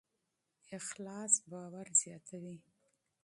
[0.77, 2.57] اخلاص اعتماد زیاتوي.